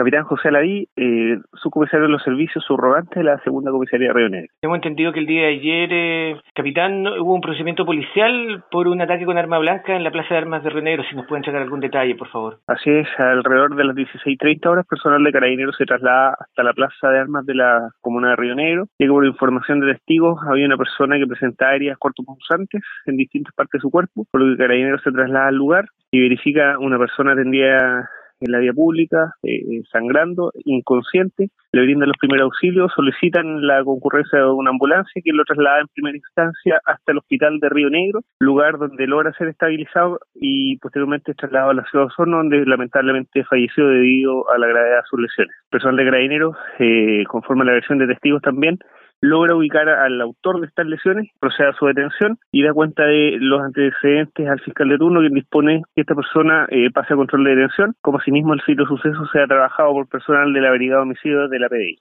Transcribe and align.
Capitán 0.00 0.24
José 0.24 0.48
Aladí, 0.48 0.88
eh, 0.96 1.36
subcomisario 1.52 2.06
de 2.06 2.12
los 2.12 2.22
servicios 2.22 2.64
subrogante 2.64 3.20
de 3.20 3.24
la 3.24 3.38
segunda 3.40 3.70
comisaría 3.70 4.08
de 4.08 4.14
Río 4.14 4.30
Negro. 4.30 4.48
Hemos 4.62 4.76
entendido 4.76 5.12
que 5.12 5.20
el 5.20 5.26
día 5.26 5.42
de 5.42 5.48
ayer, 5.48 5.88
eh, 5.92 6.40
capitán, 6.54 7.06
hubo 7.06 7.34
un 7.34 7.42
procedimiento 7.42 7.84
policial 7.84 8.64
por 8.70 8.88
un 8.88 9.02
ataque 9.02 9.26
con 9.26 9.36
arma 9.36 9.58
blanca 9.58 9.94
en 9.94 10.02
la 10.02 10.10
Plaza 10.10 10.32
de 10.32 10.38
Armas 10.38 10.64
de 10.64 10.70
Río 10.70 10.80
Negro. 10.80 11.04
Si 11.04 11.14
nos 11.14 11.26
pueden 11.26 11.44
sacar 11.44 11.60
algún 11.60 11.80
detalle, 11.80 12.14
por 12.14 12.28
favor. 12.28 12.60
Así 12.66 12.88
es, 12.88 13.08
alrededor 13.18 13.76
de 13.76 13.84
las 13.84 13.94
16.30 13.94 14.70
horas, 14.70 14.86
personal 14.86 15.22
de 15.22 15.32
Carabineros 15.32 15.76
se 15.76 15.84
traslada 15.84 16.34
hasta 16.40 16.62
la 16.62 16.72
Plaza 16.72 17.10
de 17.10 17.18
Armas 17.18 17.44
de 17.44 17.56
la 17.56 17.90
comuna 18.00 18.30
de 18.30 18.36
Río 18.36 18.54
Negro. 18.54 18.86
Y 18.98 19.06
por 19.06 19.26
información 19.26 19.80
de 19.80 19.92
testigos, 19.92 20.38
había 20.48 20.64
una 20.64 20.78
persona 20.78 21.18
que 21.18 21.26
presentaba 21.26 21.74
heridas 21.74 21.98
cortopunzantes 21.98 22.80
en 23.04 23.18
distintas 23.18 23.54
partes 23.54 23.80
de 23.80 23.82
su 23.82 23.90
cuerpo, 23.90 24.24
por 24.30 24.40
lo 24.40 24.56
que 24.56 24.62
Carabineros 24.62 25.02
se 25.02 25.12
traslada 25.12 25.48
al 25.48 25.56
lugar 25.56 25.84
y 26.10 26.22
verifica 26.22 26.78
una 26.78 26.98
persona 26.98 27.32
atendida 27.32 28.08
en 28.40 28.52
la 28.52 28.58
vía 28.58 28.72
pública, 28.72 29.34
eh, 29.42 29.82
sangrando, 29.92 30.52
inconsciente, 30.64 31.50
le 31.72 31.82
brindan 31.82 32.08
los 32.08 32.16
primeros 32.18 32.44
auxilios, 32.44 32.92
solicitan 32.94 33.66
la 33.66 33.84
concurrencia 33.84 34.40
de 34.40 34.46
una 34.46 34.70
ambulancia 34.70 35.22
que 35.24 35.32
lo 35.32 35.44
traslada 35.44 35.80
en 35.80 35.86
primera 35.94 36.16
instancia 36.16 36.80
hasta 36.84 37.12
el 37.12 37.18
hospital 37.18 37.60
de 37.60 37.68
Río 37.68 37.90
Negro, 37.90 38.20
lugar 38.40 38.78
donde 38.78 39.06
logra 39.06 39.32
ser 39.34 39.48
estabilizado 39.48 40.18
y 40.34 40.78
posteriormente 40.78 41.32
es 41.32 41.36
trasladado 41.36 41.70
a 41.70 41.74
la 41.74 41.84
ciudad 41.84 42.06
de 42.06 42.08
Osorno, 42.08 42.38
donde 42.38 42.64
lamentablemente 42.66 43.44
falleció 43.44 43.86
debido 43.86 44.50
a 44.50 44.58
la 44.58 44.66
gravedad 44.66 44.96
de 44.96 45.08
sus 45.08 45.20
lesiones. 45.20 45.54
Personal 45.70 45.96
de 45.96 46.04
Carabineros, 46.04 46.56
eh, 46.78 47.24
conforme 47.28 47.62
a 47.62 47.66
la 47.66 47.72
versión 47.72 47.98
de 47.98 48.06
testigos 48.06 48.42
también, 48.42 48.78
logra 49.20 49.54
ubicar 49.54 49.88
al 49.88 50.20
autor 50.20 50.60
de 50.60 50.66
estas 50.66 50.86
lesiones, 50.86 51.28
procede 51.38 51.68
a 51.68 51.72
su 51.74 51.86
detención 51.86 52.38
y 52.52 52.62
da 52.62 52.72
cuenta 52.72 53.04
de 53.04 53.36
los 53.38 53.60
antecedentes 53.60 54.48
al 54.48 54.60
fiscal 54.60 54.88
de 54.88 54.98
turno, 54.98 55.20
quien 55.20 55.34
dispone 55.34 55.82
que 55.94 56.02
esta 56.02 56.14
persona 56.14 56.66
eh, 56.70 56.90
pase 56.92 57.12
a 57.12 57.16
control 57.16 57.44
de 57.44 57.50
detención, 57.50 57.94
como 58.00 58.18
asimismo 58.18 58.54
el 58.54 58.62
sitio 58.62 58.86
suceso 58.86 59.26
sea 59.32 59.46
trabajado 59.46 59.92
por 59.92 60.08
personal 60.08 60.52
de 60.52 60.60
la 60.60 60.70
Brigada 60.72 61.04
de 61.04 61.48
de 61.48 61.58
la 61.58 61.68
PDI. 61.68 61.98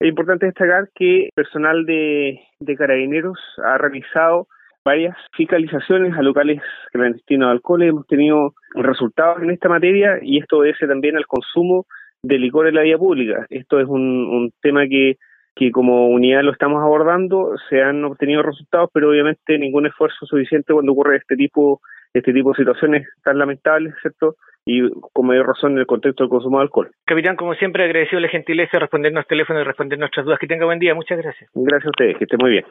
Es 0.00 0.08
importante 0.08 0.46
destacar 0.46 0.88
que 0.94 1.28
personal 1.34 1.86
de, 1.86 2.40
carabineros 2.76 3.38
ha 3.64 3.78
realizado 3.78 4.48
varias 4.84 5.16
fiscalizaciones 5.36 6.12
a 6.18 6.22
locales 6.22 6.60
clandestinos 6.92 7.46
de 7.46 7.52
alcohol. 7.52 7.82
Hemos 7.82 8.06
tenido 8.08 8.52
resultados 8.74 9.40
en 9.42 9.50
esta 9.52 9.68
materia 9.68 10.18
y 10.20 10.38
esto 10.38 10.58
obedece 10.58 10.88
también 10.88 11.16
al 11.16 11.26
consumo 11.26 11.86
de 12.20 12.38
licor 12.38 12.66
en 12.66 12.74
la 12.74 12.82
vía 12.82 12.98
pública. 12.98 13.46
Esto 13.48 13.78
es 13.78 13.86
un 13.86 14.50
tema 14.60 14.88
que 14.88 15.18
que 15.54 15.70
como 15.70 16.08
unidad 16.08 16.42
lo 16.42 16.52
estamos 16.52 16.82
abordando, 16.82 17.54
se 17.68 17.82
han 17.82 18.04
obtenido 18.04 18.42
resultados, 18.42 18.90
pero 18.92 19.10
obviamente 19.10 19.58
ningún 19.58 19.86
esfuerzo 19.86 20.26
suficiente 20.26 20.72
cuando 20.72 20.92
ocurre 20.92 21.16
este 21.16 21.36
tipo, 21.36 21.80
este 22.14 22.32
tipo 22.32 22.50
de 22.50 22.56
situaciones 22.56 23.08
tan 23.22 23.38
lamentables, 23.38 23.94
¿cierto? 24.00 24.36
Y 24.64 24.88
como 25.12 25.32
hay 25.32 25.42
razón 25.42 25.72
en 25.72 25.78
el 25.78 25.86
contexto 25.86 26.22
del 26.22 26.30
consumo 26.30 26.58
de 26.58 26.62
alcohol. 26.62 26.90
Capitán, 27.04 27.36
como 27.36 27.54
siempre, 27.54 27.84
agradecido 27.84 28.20
la 28.20 28.28
gentileza 28.28 28.70
de 28.74 28.80
respondernos 28.80 29.26
teléfono 29.26 29.60
y 29.60 29.64
responder 29.64 29.98
nuestras 29.98 30.24
dudas. 30.24 30.38
Que 30.38 30.46
tenga 30.46 30.64
buen 30.64 30.78
día, 30.78 30.94
muchas 30.94 31.18
gracias. 31.18 31.50
Gracias 31.52 31.86
a 31.86 31.90
ustedes, 31.90 32.16
que 32.16 32.24
esté 32.24 32.36
muy 32.36 32.50
bien. 32.50 32.64